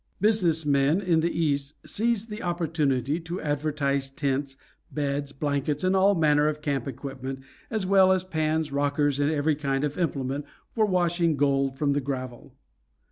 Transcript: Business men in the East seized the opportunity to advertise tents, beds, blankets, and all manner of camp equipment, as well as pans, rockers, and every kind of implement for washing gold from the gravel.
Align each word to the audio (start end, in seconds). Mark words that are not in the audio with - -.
Business 0.19 0.65
men 0.65 0.99
in 0.99 1.19
the 1.19 1.29
East 1.31 1.75
seized 1.87 2.31
the 2.31 2.41
opportunity 2.41 3.19
to 3.19 3.39
advertise 3.39 4.09
tents, 4.09 4.57
beds, 4.91 5.31
blankets, 5.31 5.83
and 5.83 5.95
all 5.95 6.15
manner 6.15 6.47
of 6.47 6.59
camp 6.63 6.87
equipment, 6.87 7.41
as 7.69 7.85
well 7.85 8.11
as 8.11 8.23
pans, 8.23 8.71
rockers, 8.71 9.19
and 9.19 9.29
every 9.29 9.55
kind 9.55 9.83
of 9.83 9.99
implement 9.99 10.45
for 10.71 10.87
washing 10.87 11.37
gold 11.37 11.75
from 11.77 11.91
the 11.91 12.01
gravel. 12.01 12.55